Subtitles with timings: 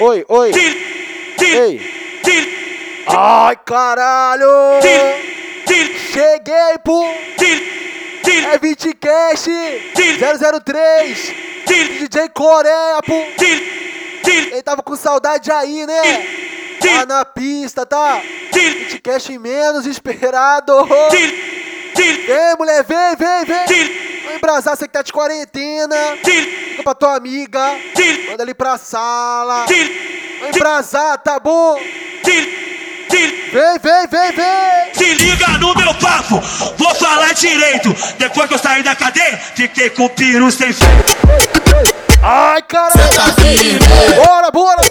[0.00, 0.52] Oi, oi.
[1.40, 1.80] Ei.
[3.08, 4.46] Ai, caralho!
[6.12, 7.04] Cheguei, pô!
[8.52, 9.46] É 20 Cash
[10.64, 11.34] 003
[11.66, 13.14] DJ Coreia, pô!
[14.24, 16.26] Ele tava com saudade aí, né?
[16.80, 18.22] Tá na pista, tá?
[18.52, 20.72] 20 Cash menos esperado!
[21.96, 23.66] Vem, mulher, vem, vem, vem!
[24.24, 25.96] Vai embrasar, você que tá de quarentena!
[26.78, 27.76] Liga pra tua amiga!
[28.28, 29.66] Manda ali pra sala!
[29.66, 31.76] Vai embrasar, tá bom?
[32.24, 32.48] Vem,
[33.50, 34.94] vem, vem, vem!
[34.94, 36.40] Se liga no meu papo,
[36.76, 37.92] vou falar direito.
[38.18, 41.04] Depois que eu saí da cadeia, fiquei com o peru sem freio.
[42.22, 43.00] Ai, caralho!
[44.24, 44.82] Bora, bora!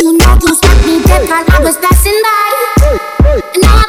[0.00, 3.00] You stopped me dead while I was passing by.
[3.62, 3.84] Now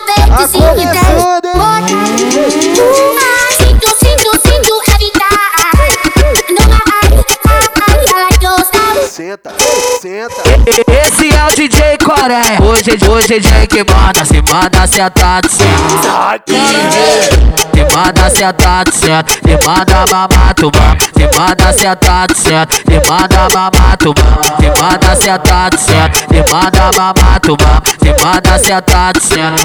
[12.26, 16.10] Hoje, hoje é DJ que manda, se manda sentado, senta.
[16.12, 17.56] Ai, caralho!
[17.72, 19.32] Se manda sentado, senta.
[19.32, 20.98] Se manda mamar, tu mama.
[21.16, 22.68] Se manda sentado, senta.
[22.74, 24.42] Se manda mamar, tu mama.
[24.60, 26.18] Se manda sentado, senta.
[26.18, 27.84] Se manda mamar, tu mama.
[28.02, 29.62] Se manda sentado, senta.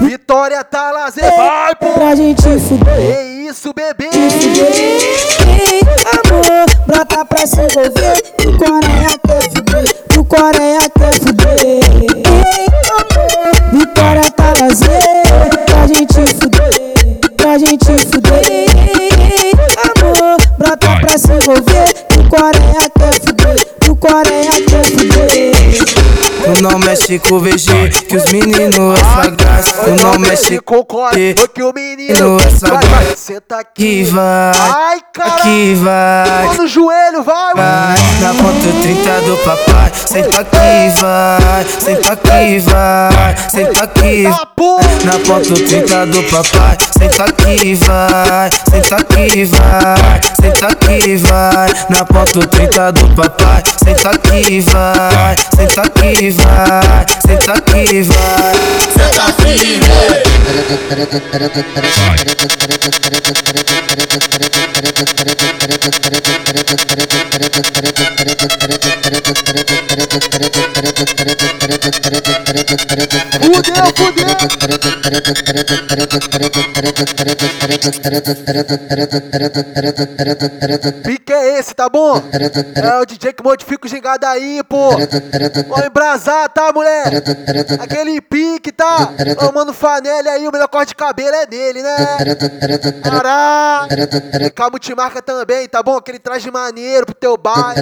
[0.00, 1.90] Vitória tá lazer, vai, pô!
[1.90, 4.10] Pra gente fuder, isso, bebê?
[6.16, 8.22] amor, brota pra se envolver.
[8.44, 9.86] O Coreia quer fuder,
[10.18, 11.80] o Coreia quer fuder.
[13.72, 15.00] Vitória tá lazer.
[15.66, 16.72] Pra gente fuder,
[17.36, 18.66] pra gente fuder.
[19.96, 22.15] Amor, brota pra se envolver.
[26.76, 29.72] Não mexe com o VG, que os meninos é sagaz.
[29.72, 32.86] Tu não mexe com foi que o menino vai, vai.
[32.86, 34.04] vai, senta aqui.
[34.04, 35.40] vai, Ai, caralho!
[35.40, 36.56] aqui vai.
[36.56, 43.36] No joelho, vai, Vai, na ponta 30 do papai, senta aqui vai, senta aqui vai,
[43.50, 44.22] senta aqui!
[45.04, 51.68] Na ponta 30 do papai, senta aqui vai, senta aqui vai, senta aqui vai.
[51.88, 58.54] Na ponta 30 do papai, senta aqui vai, senta aqui vai, senta aqui vai.
[58.92, 59.86] Senta firme.
[73.42, 73.84] Fudeu!
[81.02, 82.20] Pique é esse, tá bom?
[82.76, 84.90] É o DJ que modifica o gingado aí, pô.
[85.68, 87.04] Vamos embrasar, tá, mulher?
[87.80, 89.10] Aquele pique, tá?
[89.48, 91.96] Ô, mano, Fanelli aí, o melhor corte de cabelo é dele, né?
[93.02, 93.88] Caralho!
[94.38, 95.96] Vem cá, multimarca também, tá bom?
[95.96, 97.74] Aquele traje maneiro pro teu bairro.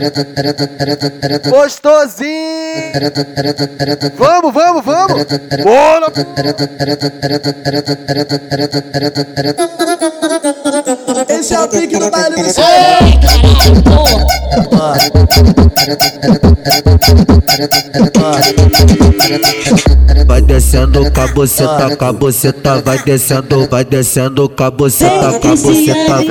[1.50, 2.23] Gostosinho!
[4.16, 5.26] Vamos, vamos, vamos!
[5.62, 6.12] Bora!
[11.44, 14.24] Esse é o pique do baile do porra.
[20.26, 25.38] Vai descendo com a buceta, com a buceta, vai descendo, vai descendo com a buceta,
[25.38, 26.24] com a buceta.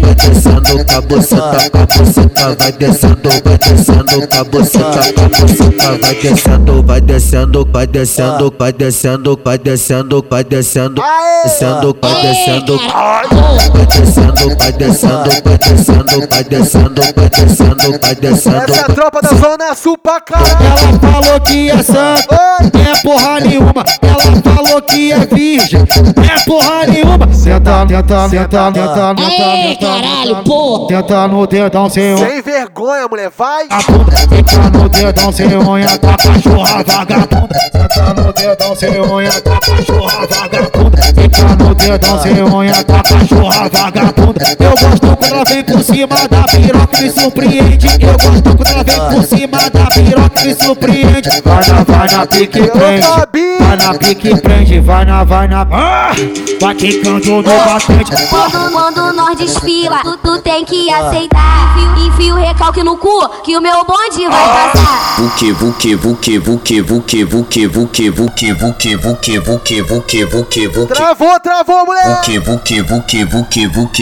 [0.00, 5.12] Vai descendo com a buceta, com a buceta, vai descendo, vai descendo com a buceta,
[5.12, 11.02] com a buceta, vai descendo, vai descendo, vai descendo, vai descendo, vai descendo, vai descendo,
[11.44, 14.21] descendo, vai descendo, vai descendo,
[14.58, 18.72] vai descendo, vai descendo, vai descendo, vai descendo, vai descendo.
[18.72, 20.56] Essa é a tropa da Zona Sul pra caralho!
[20.60, 22.70] Ela falou que é santa, Oi!
[22.80, 23.84] é porra nenhuma.
[24.02, 27.32] Ela falou que é virgem, é porra nenhuma.
[27.32, 30.88] Senta, tenta, tenta, tenta, Ei, tenta, caralho, porra.
[30.88, 32.28] tenta no dedão sem unha.
[32.28, 33.66] Sem vergonha, mulher, vai!
[33.70, 37.58] A bunda fica no dedão sem unha da cachorra vagabunda.
[37.72, 41.02] Senta no dedão sem unha da cachorra vagabunda.
[41.02, 44.11] Fica no dedão sem unha da cachorra vagabunda.
[44.16, 47.86] Eu gosto quando ela vem por cima da piroca e me surpreende.
[48.00, 51.42] Eu gosto quando ela vem por cima da piroca e me surpreende.
[51.44, 53.06] Vai na, vai na pique prende.
[53.58, 55.66] Vai na pique prende, vai na, vai na.
[55.70, 56.12] Ah!
[56.60, 58.28] Vai quicando no batente.
[58.28, 61.72] Quando, quando nós desfila, tu, tu tem que aceitar.
[62.06, 65.16] Enfia o recalque no cu, que o meu bonde vai passar.
[65.18, 70.94] Vuke, vuke, vuke, vuke, vuke, vuke, vuke, vuke, vuke, vuke, vuke, vuke, vuke, vuke.
[70.94, 72.16] Travou, travou, mulher!
[72.16, 74.01] Vuke, vuke, vuke, vuke, vuke,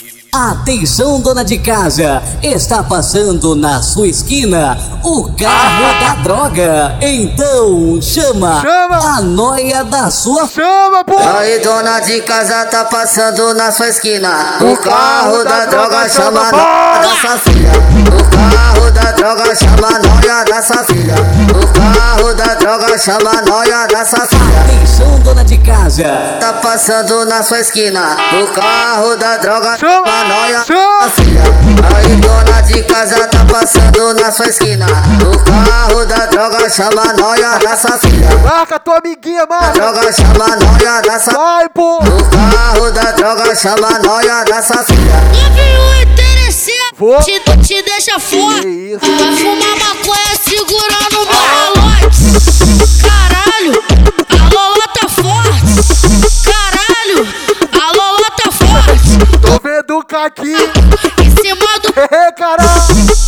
[0.33, 2.23] Atenção, dona de casa!
[2.41, 6.97] Está passando na sua esquina o carro da droga.
[7.01, 9.17] Então chama, Chama.
[9.17, 11.17] a noia da sua Chama, pô!
[11.37, 14.55] Aí, dona de casa tá passando na sua esquina.
[14.61, 17.71] O carro da droga chama a noia da sua filha.
[18.07, 21.15] O carro da droga chama a noia da sua filha.
[21.51, 24.61] O carro da droga chama a noia da sua filha.
[24.61, 26.05] Atenção, dona de casa!
[26.39, 28.15] Tá passando na sua esquina.
[28.41, 30.20] O carro da droga Chama.
[30.21, 30.99] Chama a noia Chama.
[30.99, 31.43] da sua filha.
[31.95, 34.85] Aí, dona de casa tá passando na sua esquina.
[34.85, 38.29] O carro da droga chama a noia da sua filha.
[38.43, 39.71] Marca tua amiguinha, A marca!
[39.71, 41.97] droga chama noia da sua Vai, pô!
[41.97, 45.21] O carro da droga chama a noia da sua filha.
[45.33, 47.17] Novinho interessante, Vou.
[47.21, 48.19] te, te deixa
[48.67, 48.99] isso?
[49.01, 52.70] Vai fumar maconha segurando o barralote.
[59.91, 60.55] Tô vendo o Caqui!
[61.21, 62.69] Em cima do Hehe, caralho!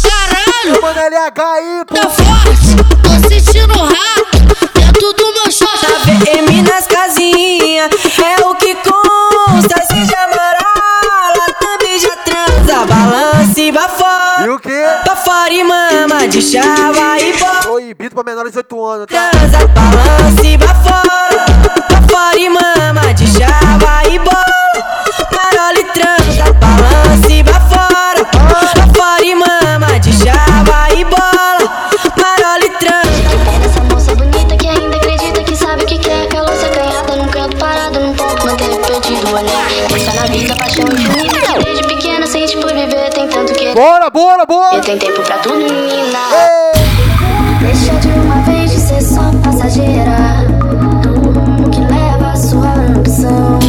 [0.08, 1.96] caralho, Mano, LH aí, pô!
[1.96, 2.76] tá forte.
[3.04, 5.86] Tô sentindo rato dentro do meu short.
[6.06, 9.82] VM nas casinhas, é o que consta.
[9.88, 12.86] Se já marala, também já transa.
[12.86, 14.46] Balance, bafora.
[14.46, 14.84] E o quê?
[15.06, 17.62] Bafora e mama de chava e bola.
[17.62, 19.30] Proibido pra menores de 18 anos, tá?
[19.32, 21.46] Transa, balance, bafora.
[21.90, 24.53] Bafora e mama de chava e bola.
[44.14, 44.82] Bora, bora, Eu bora!
[44.82, 46.20] tenho tempo pra tudo, menina.
[46.32, 46.74] Ei!
[47.60, 50.46] Deixa de uma vez de ser só passageira
[51.02, 53.60] do rumo que leva a sua ambição.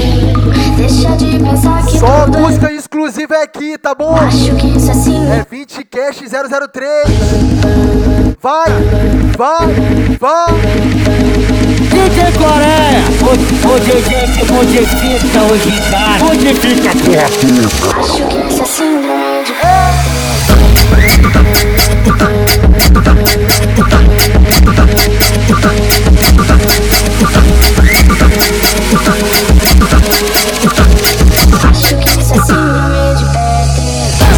[0.76, 4.14] Deixa de pensar que Só tudo é- música exclusiva aqui, tá bom?
[4.16, 5.16] Acho que isso é assim.
[5.30, 7.08] É 20 Cash 003.
[8.42, 8.70] Vai,
[9.38, 9.66] vai,
[10.20, 10.52] vai.
[11.88, 16.24] DJ Coreia, o, o DJ que modifica o gingado.
[16.24, 18.00] Modifica, porra.
[18.00, 19.23] Acho que isso é de.
[22.92, 23.33] Thank you.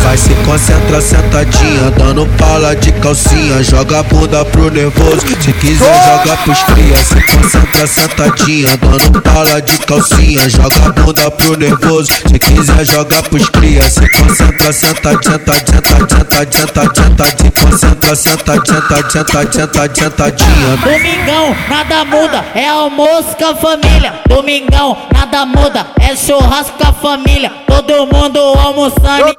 [0.06, 3.60] Vai se concentra sentadinha, dando pala de calcinha.
[3.64, 6.96] Joga a bunda pro nervoso, se quiser joga pros cria.
[6.96, 10.48] Se concentra sentadinha, dando pala de calcinha.
[10.48, 13.82] Joga a bunda pro nervoso, se quiser joga pros cria.
[13.90, 20.76] Se concentra sentadinha, senta, senta, senta, senta, se concentra sentadinha, senta, senta, sentadinha.
[20.84, 24.20] Domingão, nada muda, é almoço com a família.
[24.28, 27.50] Domingão, nada muda, é churrasco com a família.
[27.66, 29.34] Todo mundo almoçando, Eu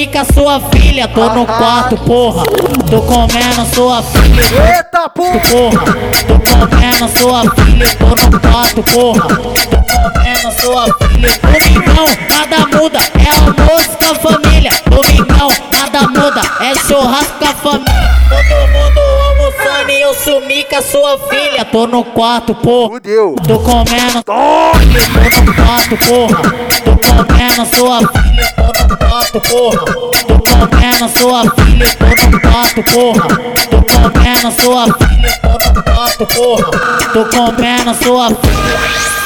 [0.00, 1.08] sumi com a sua filha.
[1.08, 2.44] Tô no quarto, porra.
[2.90, 4.42] Tô comendo sua filha.
[4.76, 5.40] Eita, porra.
[6.26, 9.28] Tô comendo sua filha, tô no quarto, porra.
[9.28, 11.30] Tô comendo sua filha.
[11.42, 14.70] Domingão, nada muda, é almoço com a família.
[14.88, 18.10] Domingão, nada muda, é churrasco com a família.
[18.28, 21.64] Todo mundo almoçando e eu sumi com a sua filha.
[21.64, 22.94] Tô no quarto, porra.
[22.94, 23.36] Fudeu.
[23.46, 25.00] Tô comendo filha,
[25.34, 26.42] tô no quarto, porra.
[26.84, 28.54] Tô comendo sua filha,
[29.30, 29.84] quarto, porra.
[29.84, 33.28] Tô comendo sua filha, tô no quarto, porra.
[33.70, 36.70] Tô comendo sua filha, tô no quarto, porra.
[37.12, 38.80] Tô comendo sua filha.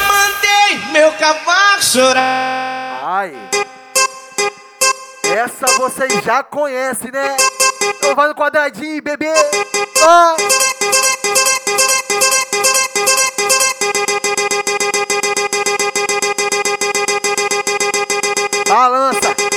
[0.08, 3.00] Mandei meu cavalo chorar.
[3.04, 3.34] Ai.
[5.24, 7.36] Essa vocês já conhecem, né?
[7.82, 9.32] Então vai no quadradinho, bebê.
[10.00, 10.36] Vai.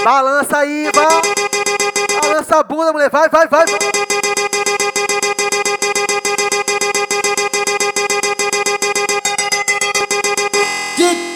[0.04, 1.06] Balança, aí, vai.
[2.22, 3.10] Balança a bunda, mulher.
[3.10, 3.66] Vai, vai, vai.
[3.66, 3.78] vai.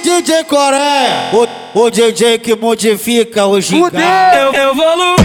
[0.04, 3.92] DJ Coreia, o, o DJ que modifica o gingado.
[3.92, 4.54] Fudeu.
[4.54, 5.16] Eu evoluo.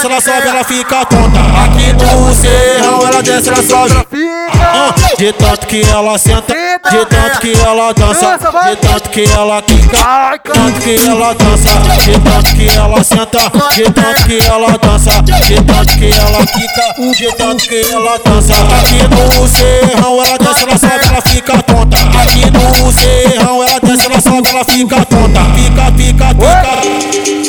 [0.00, 1.40] Desce, ela sobe, ela fica tonta.
[1.64, 4.06] Aqui no serrão ela desce, ela sobe.
[4.10, 4.50] Fica.
[4.62, 9.62] Ah, De tanto que ela senta, de tanto que ela dança, de tanto que ela
[9.62, 9.98] quica,
[10.32, 11.68] de tanto que ela dança,
[12.04, 13.38] de tanto que ela senta,
[13.74, 18.54] de tanto que ela dança, de tanto que ela quica, de tanto que ela dança.
[18.54, 21.96] Aqui no serrão ela dança, ela sobe, ela fica tonta.
[22.22, 25.40] Aqui no serrão ela dança, ela sobe, ela fica tonta.
[25.54, 27.39] Fica, fica, fica.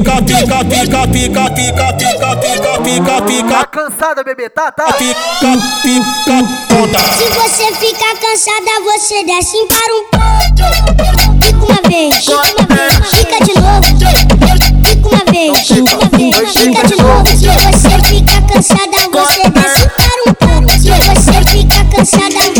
[0.00, 3.50] Pica, pica, pica, pica, pica, pica, pica, pica, pica.
[3.50, 4.48] Tá cansada, bebê?
[4.48, 4.94] Tá, tá.
[4.94, 5.18] Pica,
[5.82, 6.40] pica,
[6.70, 6.98] tonta.
[7.12, 10.56] Se você ficar cansada, você desce para um pouco.
[11.44, 13.84] Fica uma vez, fica uma vez, fica de novo.
[14.88, 17.26] Fica uma vez, fica uma vez, fica de novo.
[17.28, 20.72] Se você ficar cansada, você desce para um pouco.
[20.80, 22.59] Se você ficar cansada, você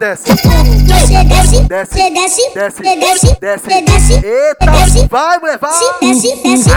[0.00, 0.32] desce.
[0.32, 0.50] Então.
[0.98, 2.10] Você desce, Desce.
[2.10, 2.82] desce, Desce.
[2.82, 3.82] desce, Desce.
[3.82, 5.06] desce, Eita, desce.
[5.08, 5.70] vai, mulher, vai.
[6.00, 6.70] Desce, desce,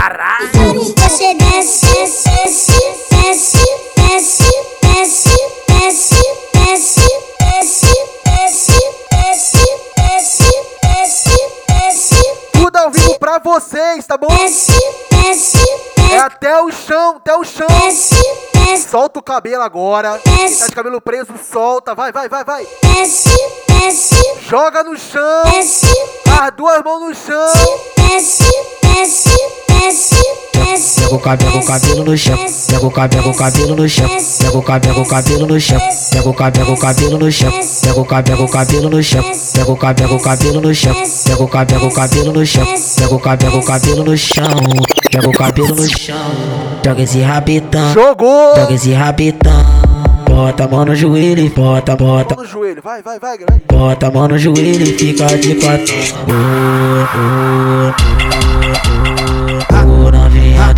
[0.94, 2.72] Você desce, desce,
[3.10, 3.64] desce,
[3.96, 4.52] desce, desce,
[4.82, 5.34] desce,
[5.68, 7.08] desce, desce,
[7.40, 9.03] desce, desce,
[12.54, 14.28] Tudo ao vivo pra vocês, tá bom?
[14.28, 14.72] desce,
[15.10, 15.58] desce,
[16.10, 17.66] É até o chão, até o chão.
[17.84, 18.14] desce,
[18.54, 20.18] desce, Solta o cabelo agora.
[20.24, 21.94] Quem tá de cabelo preso, solta.
[21.94, 22.66] Vai, vai, vai, vai.
[22.82, 23.30] desce,
[23.68, 24.16] desce,
[24.48, 25.42] Joga no chão.
[25.52, 25.86] desce,
[26.40, 27.52] As duas mãos no chão.
[27.96, 28.44] desce,
[28.82, 29.30] desce,
[29.68, 30.14] desce,
[30.52, 31.00] desce.
[31.02, 32.38] Pega o cabelo, o cabelo no chão.
[32.68, 34.08] Pega o cabelo, o cabelo no chão.
[34.40, 35.80] Pega o cabelo, o cabelo no chão.
[36.10, 37.52] Pega o cabelo, o cabelo no chão.
[37.82, 39.22] Pega o cabelo, o cabelo no chão.
[39.54, 40.94] Pega o cabelo, o cabelo no chão.
[41.24, 42.53] Pega o cabelo, o cabelo no chão.
[42.54, 44.44] Pega o cabelo, o cabelo no chão.
[45.10, 46.16] Pega o cabelo no chão.
[46.84, 47.92] Joga esse rabitão.
[47.92, 48.54] Jogou.
[48.54, 49.84] Joga esse rabitão.
[50.28, 52.36] Bota a mão no joelho bota, bota.
[52.36, 52.80] No joelho.
[52.82, 53.60] Vai, vai, vai, vai.
[53.68, 55.94] Bota a mão no joelho e fica de quatro.
[60.03, 60.03] Ô,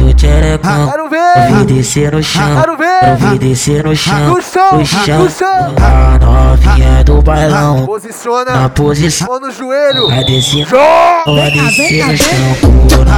[0.06, 0.88] novinha do tcherecão.
[0.90, 1.64] Quero Eu vi ver.
[1.66, 2.60] descer no chão.
[2.60, 3.08] Quero ver.
[3.08, 4.28] Eu vi descer no chão.
[4.28, 5.24] No chão, No chão.
[5.24, 5.74] no chão.
[5.78, 7.80] A novinha do bailão.
[7.80, 8.68] Na Posiciona.
[8.70, 9.28] posição.
[9.28, 10.08] Mão no joelho.
[10.08, 10.66] Vai descer.
[10.66, 12.56] Vai descer no chão.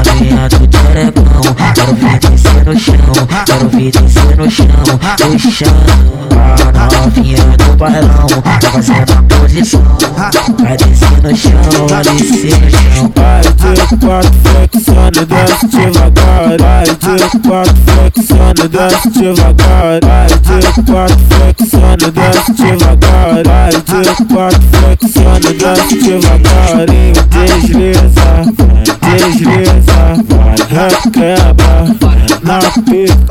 [0.06, 1.24] Novinha do tcherecão.
[1.74, 2.94] Quero ver descer no chão.
[3.46, 4.66] Quero ver descer no chão.
[5.30, 5.68] No chão.
[6.74, 8.26] A novinha do bailão.
[8.44, 9.82] Vai fazendo a posição.
[10.58, 11.86] Vai descer no chão.
[11.88, 13.12] Vai descer no chão.
[13.14, 13.38] Vai
[13.88, 16.56] de quatro flexando, desce devagar.
[16.78, 19.98] Vai de quatro flexando, desce devagar.
[20.00, 23.42] Vai de quatro flexando, desce devagar.
[23.44, 27.18] Vai de quatro flexando, desce devagarinho.
[27.30, 28.28] Desliza,
[29.02, 31.74] desliza, vai requebra
[32.44, 33.26] na pica.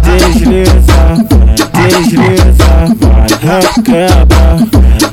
[0.00, 1.00] Desliza,
[1.74, 4.44] desliza, vai requebra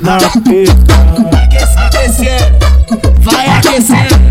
[0.02, 1.02] na pica.
[1.30, 1.44] Vai
[1.86, 2.66] aquecendo,
[3.20, 4.31] vem aquecendo, vai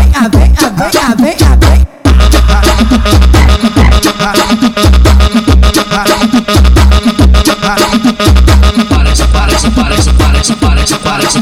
[11.11, 11.41] Para sa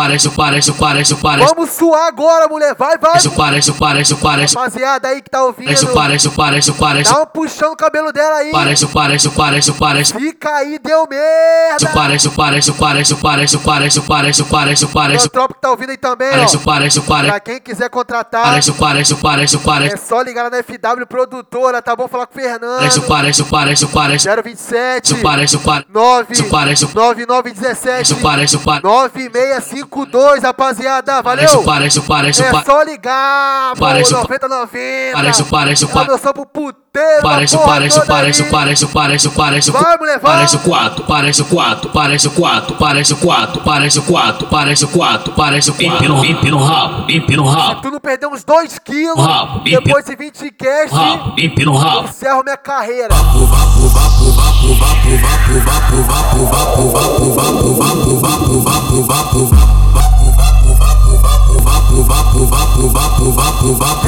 [0.00, 1.54] parece, parece, parece, parece.
[1.54, 2.74] Vamos suar agora, mulher.
[2.74, 3.16] Vai, vai.
[3.18, 4.54] Isso parece, parece, parece.
[4.54, 5.70] Rapaziada aí que tá ouvindo.
[5.70, 7.12] Isso parece, parece, parece.
[7.12, 8.50] Dá um puxão no cabelo dela aí.
[8.50, 10.14] Parece, parece, parece, parece.
[10.14, 11.76] Fica aí, deu merda.
[11.76, 15.26] Isso parece, parece, parece, parece, parece, parece, parece, parece.
[15.26, 16.60] O tropa que tá ouvindo aí também, parece, ó.
[16.60, 18.44] Parece, parece, Pra quem quiser contratar.
[18.44, 19.94] Parece, parece, parece, parece.
[19.94, 22.08] É só ligar na FW Produtora, tá bom?
[22.08, 22.78] Falar com o Fernando.
[22.78, 24.42] Parece, parece, parece, parece.
[24.42, 25.04] 027.
[25.04, 25.86] Isso parece, parece.
[25.92, 26.32] 9.
[26.32, 26.94] Isso parece.
[26.94, 28.02] 9917.
[28.02, 28.84] Isso parece, parece.
[28.84, 31.22] 965 9652, rapaziada.
[31.22, 31.62] Valeu?
[31.64, 35.12] parece, parece, É parece, só ligar, pô, Parece, 90 90.
[35.14, 36.80] parece, parece, É a noção pro puteiro,
[37.22, 40.32] Parece, parece, parece, parece, parece, parece, Vai, mulher, vai.
[40.36, 45.84] parece quatro, parece quatro, parece quatro, parece quatro, parece quatro, parece quatro, parece quatro.
[45.84, 49.70] Empina, empina o rabo, empina o rabo, Tu não perdeu uns 2 quilos Rabo, bim,
[49.70, 52.08] depois de 20 cash, rabo, empina o rabo.
[52.08, 53.14] encerro minha carreira.
[53.14, 54.39] vapo, vapo, vapo, vapo,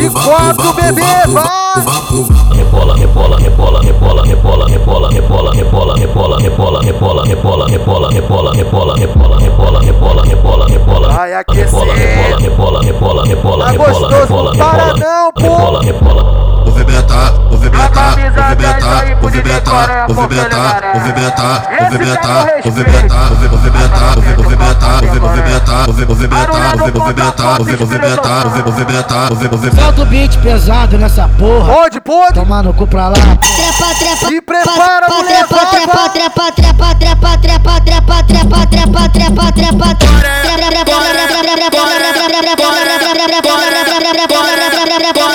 [0.02, 1.61] Enquanto o bebê vai!
[1.74, 8.52] Rebola, rebola, rebola, rebola, rebola, rebola, rebola, rebola, rebola, rebola, rebola, rebola, rebola, rebola, rebola,
[8.52, 11.08] rebola, rebola, rebola, rebola, rebola.
[11.08, 11.78] Vai aquecer.
[11.80, 15.40] Rebola, rebola, rebola, rebola, Tá rebola, gostoso, rebola, não para rebola, não, pô.
[15.40, 16.22] rebola, rebola.
[16.66, 22.32] Movimentar, movimentar, movimentar, movimentar, movimentar, movimentar, movimentar,
[22.64, 24.12] movimentar, movimentar,
[24.42, 29.84] movimentar, movimentar, movimentar, movimentar, movimentar, movimentar, movimentar, movimentar.
[29.84, 31.61] Solta o beat pesado nessa porra.
[31.66, 32.34] Pode, pode.
[32.34, 33.14] Tomar no cu pra lá.
[33.14, 36.10] Trepa, trepa, Se prepara, trepa, mulher, trepa, trepa, vai.
[36.10, 39.72] trepa, trepa, trepa, trepa, trepa, trepa, trepa, trepa, trepa,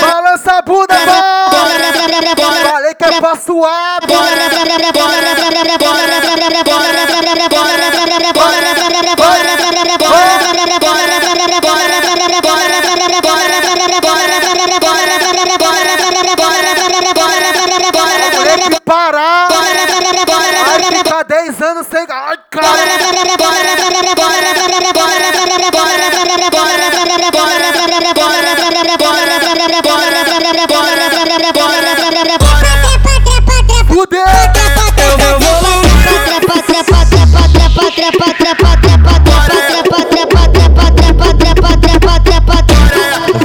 [0.01, 1.47] Balança a bunda, vai.
[2.63, 3.99] Falei que é pra suar,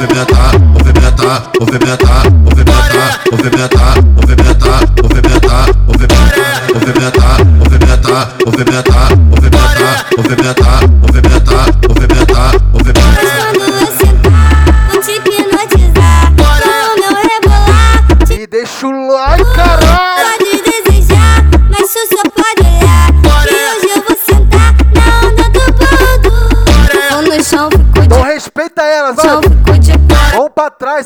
[0.02, 5.76] Movimentar, movimentar, movimentar, movimentar, movimentar, movimentar, movimentar, movimentar,
[6.74, 10.61] movimentar, movimentar, movimentar, movimentar, movimentar,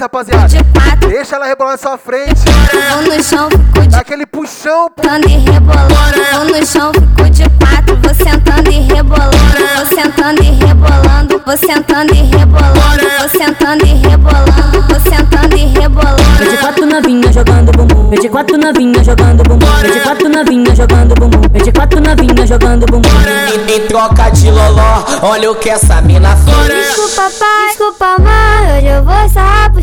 [0.06, 0.48] rapaziada.
[0.48, 1.10] de quatro.
[1.10, 2.42] Deixa ela rebolar na sua frente.
[2.92, 5.90] Vou no chão, fico de Dá aquele puxão, sentando e rebolando.
[6.32, 7.96] Vou no chão, fico de quatro.
[7.96, 9.36] Vou sentando e rebolando.
[9.76, 11.42] Vou sentando e rebolando.
[11.44, 13.16] Vou sentando e rebolando.
[13.18, 14.82] Vou sentando e rebolando.
[14.88, 16.16] Vou sentando e rebolando.
[16.38, 18.10] 24 novinha jogando bumbum.
[18.10, 19.66] 24 novinha jogando bumbum.
[19.82, 21.40] 24 novinha jogando bumbum.
[21.52, 23.10] 24 novinha jogando bumbum.
[23.66, 26.86] Me troca de loló, olha o que essa mina fez.
[26.86, 29.82] Desculpa pai, desculpa mãe, hoje eu vou sarrar pro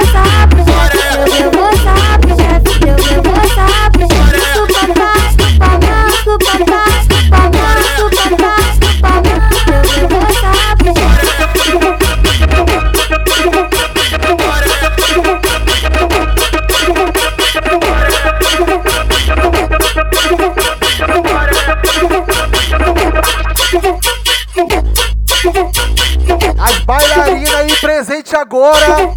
[28.41, 29.13] agora.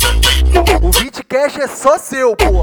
[0.82, 2.62] O 20 cash é só seu, pô.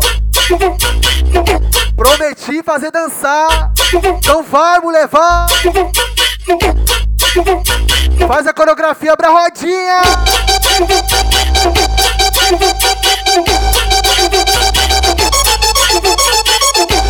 [1.95, 3.71] Prometi fazer dançar.
[4.17, 5.47] Então vai, mulher, vai.
[8.27, 10.01] Faz a coreografia pra rodinha.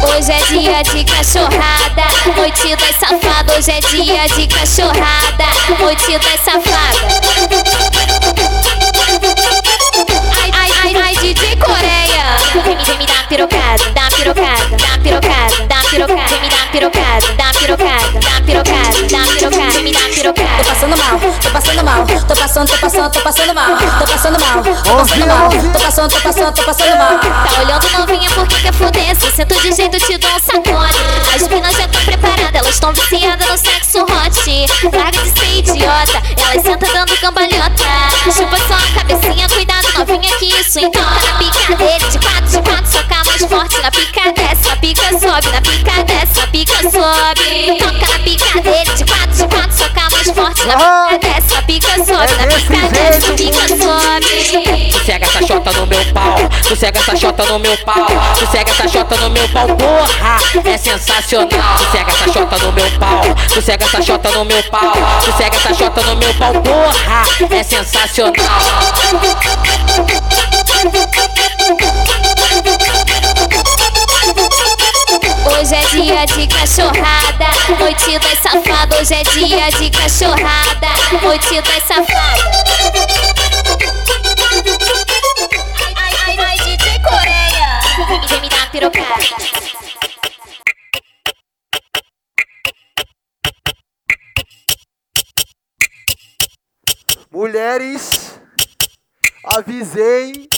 [0.09, 2.03] Hoje é dia de cachorrada,
[2.37, 3.57] noite das safadas.
[3.57, 5.45] Hoje é dia de cachorrada,
[5.79, 7.21] noite das safadas.
[12.91, 16.27] Vem me, dar pirocada, dá pirocada, dá pirocada, dá pirocada.
[16.27, 19.71] Vem me dar pirocada, dá pirocada, dá pirocada, dá pirocada.
[19.71, 20.63] Vem me dar Tô pirocada.
[20.65, 24.61] passando mal, tô passando mal, tô passando, tô passando, tô passando mal, tô passando mal,
[24.61, 27.19] tô passando mal, tô passando, tô passando, tô passando mal.
[27.19, 30.95] Tá olhando novinha porque quer foder Se sento de jeito te dou um sacode
[31.33, 36.21] As minas já tão preparadas Elas tão viciadas no sexo hot Larga de ser idiota
[36.37, 37.83] Elas sentam dando cambalhota
[38.25, 42.50] Chupa só a cabecinha Cuidado novinha que isso entoca Na pica dele de quatro,
[43.61, 48.19] forte na pica desce Na pica sobe, na pica desce Na pica sobe Toca na
[48.19, 52.33] pica dele de quatro, de quatro Soca mais forte na pica desce Na pica sobe,
[52.37, 57.45] na pica desce Na pica sobe Sossega essa chota no meu pau, sossega essa chota
[57.45, 58.07] no meu pau,
[58.39, 61.49] sossega essa chota no meu pau, porra, é sensacional.
[61.79, 64.93] Sossega essa chota no meu pau, sossega essa chota no meu pau,
[65.25, 68.31] sossega essa chota no meu pau, porra, é sensacional.
[75.61, 77.45] Hoje é dia de cachorrada,
[77.79, 78.99] noite das safadas.
[78.99, 80.87] Hoje é dia de cachorrada,
[81.21, 82.57] noite das safadas.
[88.27, 89.21] Vem me dar pirocada.
[97.31, 98.41] Mulheres,
[99.43, 100.49] avisei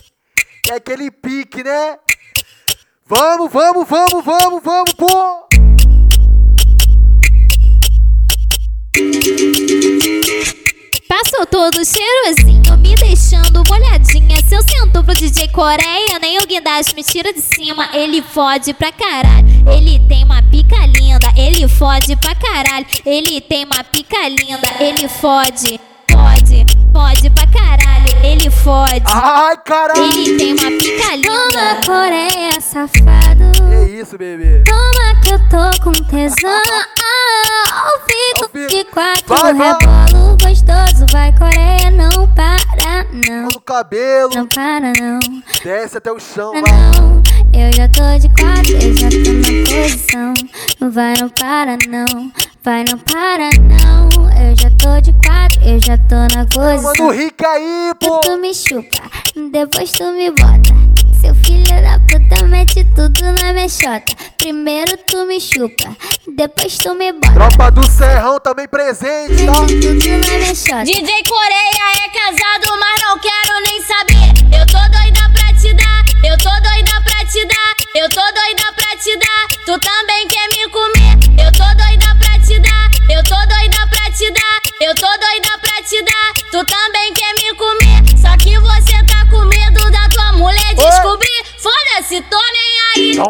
[0.63, 2.00] que é aquele pique, né?
[3.06, 5.44] Vamos, vamos, vamos, vamos, vamos, pô!
[11.10, 14.38] Passou todo cheirosinho, me deixando molhadinha.
[14.48, 17.89] Se eu sento pro DJ Coreia, nem o guindaste me tira de cima.
[17.94, 21.28] Ele fode pra caralho, ele tem uma pica linda.
[21.36, 24.68] Ele fode pra caralho, ele tem uma pica linda.
[24.80, 25.78] Ele fode,
[26.10, 29.04] fode, fode pra caralho, ele fode.
[29.06, 30.04] Ai, caralho!
[30.04, 31.30] Ele tem uma pica linda.
[31.30, 33.52] Toma Coreia, safado.
[33.70, 34.64] Que isso, bebê?
[34.66, 36.62] Toma que eu tô com tesão.
[37.86, 39.74] Eu fico de quatro, Vai, vai.
[39.74, 41.06] rebolo gostoso.
[41.12, 43.48] Vai, Coreia, não para, não.
[43.54, 45.20] No cabelo, Não para, não.
[45.64, 46.62] desce até o chão, vai.
[46.62, 47.22] Não,
[47.54, 50.34] eu já tô de quatro, eu já tô na posição.
[50.80, 52.32] Não vai, não para, não.
[52.63, 54.10] Vai, não para, não.
[54.39, 57.10] Eu já tô de quatro, eu já tô na Mano, posição.
[57.12, 58.19] rica aí, pô!
[58.19, 59.02] Tu me chupa,
[59.52, 60.73] depois tu me bota.
[61.19, 64.13] Seu filho da puta mete tudo na minha xota.
[64.38, 65.95] Primeiro tu me chupa,
[66.36, 67.34] depois tu me bota.
[67.34, 69.62] Tropa do Serrão também presente, tá?
[69.62, 70.84] Mete tudo na minha xota.
[70.84, 72.73] DJ Coreia é casado,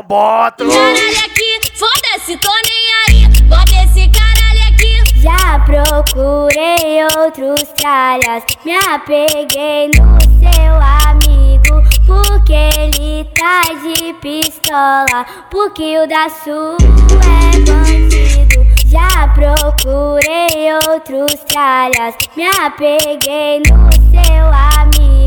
[0.04, 0.66] Não bota!
[0.66, 3.28] Caralho aqui, foda-se, tô nem aí.
[3.44, 5.22] Bota esse caralho aqui.
[5.22, 10.76] Já procurei outros tralhas, me apeguei no seu
[11.10, 16.76] amigo, porque ele tá de pistola, porque o da sua
[17.24, 18.66] é bandido.
[18.86, 25.23] Já procurei outros tralhas, me apeguei no seu amigo,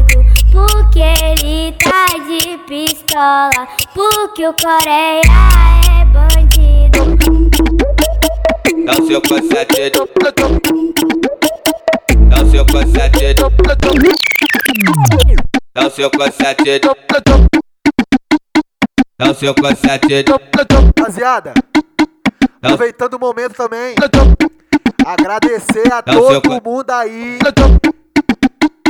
[0.51, 5.23] porque ele tá de pistola, porque o Coreia
[6.01, 7.17] é bandido.
[8.85, 10.09] Dá o seu concedido.
[12.29, 13.51] Dá o seu concedido.
[15.75, 16.97] Dá o seu concedido.
[19.19, 20.41] Dá o seu concedido.
[20.99, 21.55] Rapaziada,
[22.63, 23.95] aproveitando o momento também,
[25.07, 27.39] agradecer a seu todo mundo aí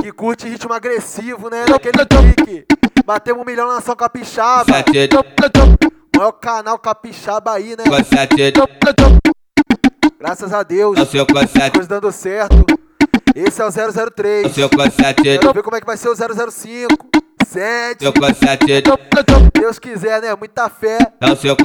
[0.07, 1.64] que curte ritmo agressivo, né?
[1.66, 2.64] Daquele pique.
[3.05, 4.64] Batemos um milhão na nação capixaba.
[4.64, 5.25] Concedido.
[6.16, 7.83] Maior canal capixaba aí, né?
[10.21, 10.95] Graças a Deus.
[10.95, 11.73] Dá o seu concedido.
[11.73, 12.64] Coisa dando certo.
[13.35, 13.73] Esse é o
[14.12, 14.42] 003.
[14.45, 15.40] Dá o seu concedido.
[15.40, 17.09] Quero ver como é que vai ser o 005.
[17.45, 18.03] 7.
[18.05, 18.99] Seu concedido.
[19.59, 20.37] Deus quiser, né?
[20.37, 20.99] Muita fé.
[21.21, 21.57] Dá o seu.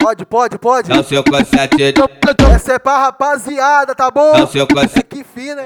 [0.00, 0.88] Pode, pode, pode.
[0.88, 2.08] Dá o seu concedido.
[2.54, 4.32] Essa é pra rapaziada, tá bom?
[4.32, 5.04] Dá o seu concedido.
[5.04, 5.64] Que fina, né?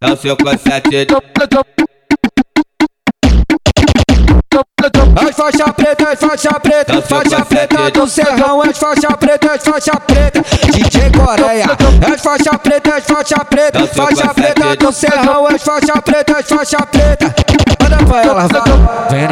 [0.00, 1.22] Dá o seu concedido.
[5.16, 9.64] As faixa preta, as faixa preta, seu faixa preta do serrão, as faixa preta, as
[9.64, 11.66] faixa preta, DJ Coreia,
[12.12, 16.02] as faixa preta, as faixa preta, Dá o seu faixa preta do serrão, as faixa
[16.02, 17.25] preta, as faixa preta.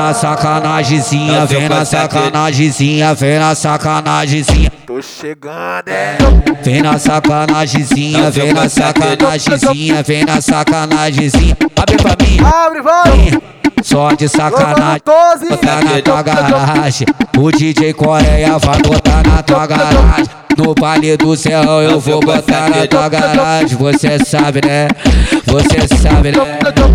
[0.04, 4.70] Na sacanagemzinha, vem na sacanagemzinha, vem na sacanagemzinha.
[4.86, 6.18] Tô chegando, é.
[6.62, 11.56] Vem na sacanagemzinha, vem na sacanagemzinha, vem na sacanagemzinha.
[11.74, 12.38] Abre pra mim.
[12.38, 13.42] Abre, vai!
[13.82, 15.00] Só de sacanagem,
[15.48, 17.06] botar na tua garagem.
[17.38, 20.43] O DJ Coreia vai botar na tua garagem.
[20.56, 23.76] No baile do céu eu vou botar na tua garagem.
[23.76, 24.88] Você sabe, né?
[25.46, 26.94] Você sabe, né?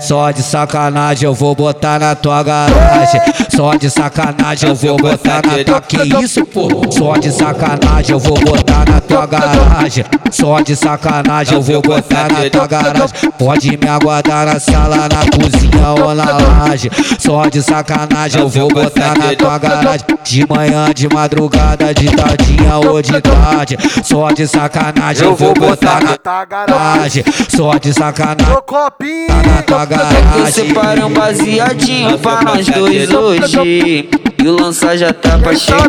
[0.00, 3.20] Só de sacanagem eu vou botar na tua garagem.
[3.54, 5.80] Só de sacanagem eu vou botar na tua.
[5.80, 6.68] Que isso, pô?
[6.90, 10.04] Só de sacanagem eu vou botar na tua garagem.
[10.32, 13.30] Só de sacanagem eu vou botar na tua garagem.
[13.38, 16.90] Pode me aguardar na sala, na cozinha ou na laje.
[17.20, 20.04] Só de sacanagem eu vou botar na tua garagem.
[20.24, 23.78] De manhã, de madrugada, de tardinha ou de tarde.
[24.04, 26.72] Só de sacanagem eu vou botar na garoto.
[26.72, 27.24] garagem.
[27.54, 29.28] Só de sacanagem Ô, copinho.
[29.28, 30.52] tá na tua Eu garagem.
[30.52, 34.08] separei um baseadinho pra nós dois hoje.
[34.42, 35.86] E o lança já tá pra chegar.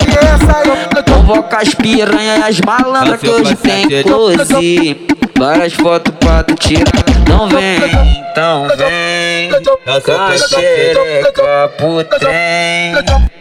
[1.06, 4.98] Convoca as piranha e as malandras que hoje tem close.
[5.38, 6.92] Várias fotos pra tu tirar.
[7.28, 9.50] Não vem, então vem.
[10.04, 12.94] Com a xereca pro trem.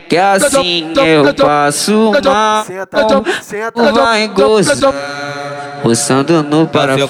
[0.09, 2.64] Que assim eu passo mal.
[2.64, 3.07] Senta,
[3.42, 3.92] senta.
[3.92, 4.92] Vai gozar.
[5.83, 7.01] Roçando no parafuso.
[7.03, 7.09] eu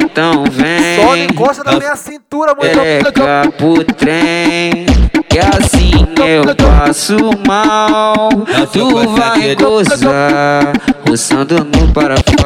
[0.00, 1.24] Então Só vem.
[1.24, 2.74] encosta na minha cintura, muito.
[2.74, 4.86] Xereca pro trem.
[5.28, 7.16] Que assim eu passo
[7.46, 8.28] mal.
[8.72, 10.72] Tu vai gozar,
[11.08, 12.36] roçando no parafuso.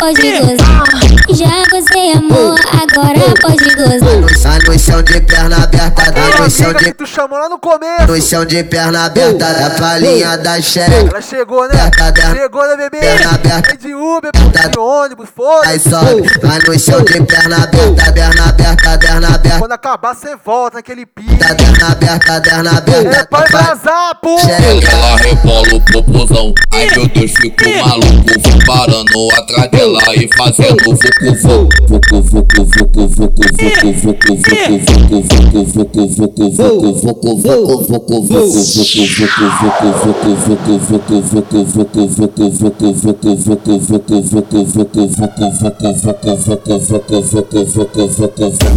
[0.00, 0.84] Pode gozar.
[1.28, 4.29] Já gozei, amor, agora pode gozar.
[4.42, 6.94] Tá no chão de perna aberta, na noção de.
[6.94, 8.06] Tu chamou lá no começo.
[8.08, 11.10] Noção de perna aberta, da palhinha da xereca.
[11.10, 11.78] Ela chegou, né?
[11.78, 13.00] Aberta, chegou, né, bebê?
[13.00, 13.76] Perna aberta.
[13.76, 14.80] De Uber, de tá.
[14.80, 15.68] ônibus, foda.
[15.68, 19.58] Aí sobe, vai no chão de perna aberta, perna aberta, perna aberta.
[19.58, 21.36] Quando acabar, cê volta aquele pique.
[21.36, 23.16] Tá, perna aberta, perna aberta.
[23.18, 24.38] É pra tá, vazar, pô.
[24.40, 26.54] Ela rebola o popozão.
[26.72, 32.64] Aí eu tô fico maluco, vou parando atrás dela e fazendo vucu, vucu, vucu, vucu,
[32.64, 34.29] vucu, vucu, vucu, vucu.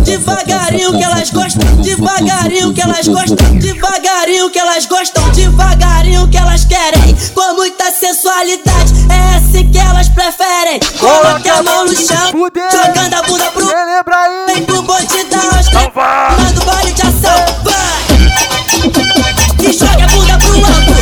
[0.03, 6.65] Devagarinho que elas gostam, devagarinho que elas gostam, devagarinho que elas gostam, devagarinho que elas
[6.65, 10.79] querem, com muita sensualidade, é assim que elas preferem.
[10.99, 12.31] Coloque a mão no chão,
[12.71, 13.65] jogando a bunda pro.
[14.47, 15.91] Vem pro bonde da Oscar,
[16.37, 18.03] manda o baile de ação, vai!
[19.59, 20.93] E joga a bunda pro alto,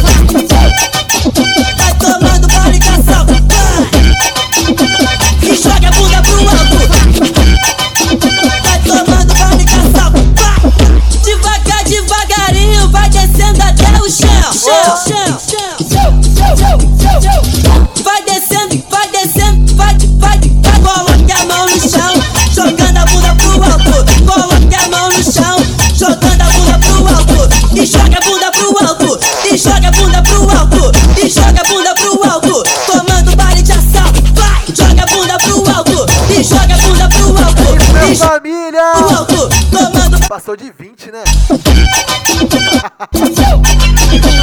[40.42, 41.24] Passou de 20, né?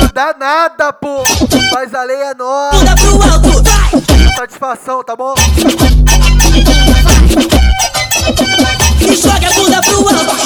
[0.01, 1.25] Não dá nada, pô!
[1.75, 2.71] Mas a lei é vai!
[4.37, 5.35] Satisfação, tá bom?
[9.01, 10.37] E joga a bunda pro alto.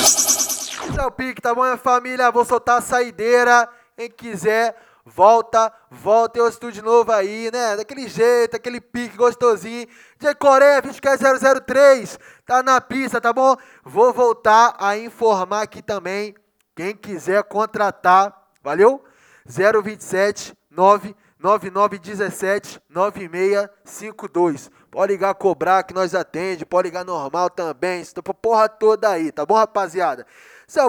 [0.89, 2.31] Esse é o pique, tá bom, minha família?
[2.31, 3.69] Vou soltar a saideira.
[3.95, 7.77] Quem quiser, volta, volta eu estúdio novo aí, né?
[7.77, 9.87] Daquele jeito, aquele pique gostosinho.
[10.19, 13.57] De Coreia 20003, tá na pista, tá bom?
[13.85, 16.35] Vou voltar a informar aqui também.
[16.75, 19.05] Quem quiser contratar, valeu?
[19.47, 24.71] 027 99917 9652.
[24.91, 29.45] Pode ligar cobrar que nós atende, pode ligar normal também, estou porra toda aí, tá
[29.45, 30.27] bom, rapaziada?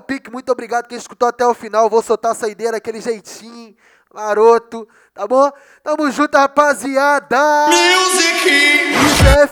[0.08, 1.90] Pique, muito obrigado quem escutou até o final.
[1.90, 3.76] Vou soltar a saideira aquele jeitinho,
[4.14, 5.52] maroto, tá bom?
[5.84, 7.68] Tamo junto, rapaziada!
[7.68, 8.94] Music!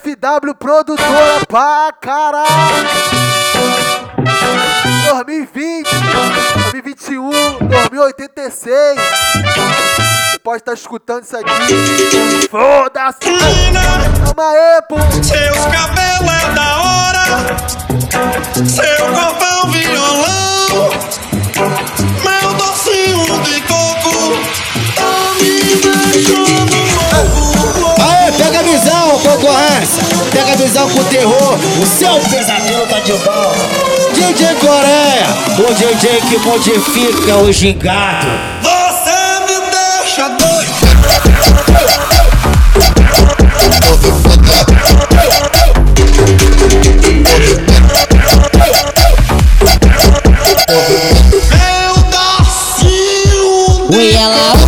[0.00, 2.88] FW produtora pra caralho!
[5.10, 5.88] 2020,
[6.70, 7.30] 2021,
[7.68, 9.00] 2086.
[10.30, 12.48] Você pode estar escutando isso aqui.
[12.48, 13.18] Foda-se!
[13.18, 14.96] Tamo aí, pô!
[15.22, 17.24] Seus cabelos é da hora,
[18.64, 20.90] seu corpão violão,
[30.62, 31.58] Visão com o terror.
[31.82, 33.68] O seu pesadelo tá de volta.
[34.14, 35.26] DJ Coreia,
[35.58, 38.61] o DJ que modifica o gingado.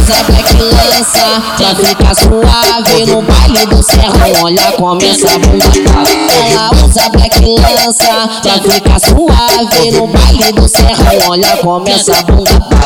[0.04, 4.42] Usa black lança pra ficar suave no baile do serrão.
[4.42, 6.04] Olha como essa bunda tá.
[6.46, 11.30] Ela usa black lança pra ficar suave no baile do serrão.
[11.30, 12.84] Olha como essa bunda tá.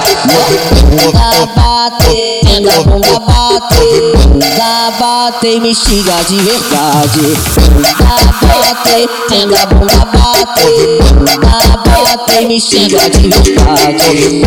[0.90, 7.36] Bunda bate, tenta bunda bate, bunda bate me estiga de verdade.
[7.72, 7.94] Bunda
[8.42, 10.68] bate, tenta bunda bate,
[11.14, 11.36] bunda
[11.84, 14.42] bate me estiga de verdade.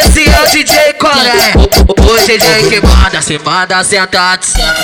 [0.00, 1.52] Esse é o DJ Coreia,
[2.06, 4.74] o DJ que manda, se manda sentado, senta,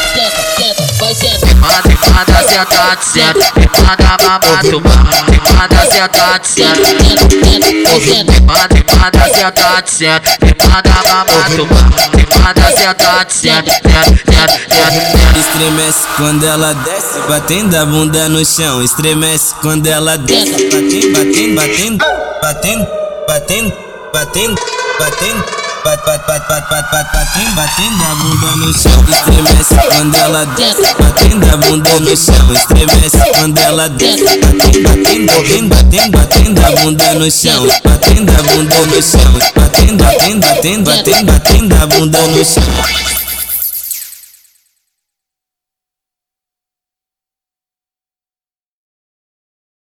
[1.14, 8.40] se manda, se manda sentado, senta, se manda mamado, mama, se manda sentado, senta, se
[8.42, 14.58] manda, se manda sentado, senta, se manda mamado, mama, se manda sentado, senta, senta, senta,
[14.68, 15.38] senta.
[15.38, 18.82] Estremece quando ela desce, batendo a bunda no chão.
[18.82, 22.04] Estremece quando ela desce, batendo, batendo, batendo,
[22.42, 22.86] batendo,
[23.28, 23.72] batendo,
[24.12, 24.60] batendo,
[24.98, 25.71] batendo.
[25.84, 29.04] Bat, bat, bat, bat, bat, bat, batendo, batendo a bunda no chão.
[29.10, 32.52] Estremece quando ela desce, batendo a bunda no chão.
[32.52, 37.66] Estremece quando ela desce, batendo, batendo, batendo, batendo, a bunda no chão.
[37.82, 43.21] Batendo a bunda no chão, batendo, batendo, batendo, batendo, batendo a bunda no chão.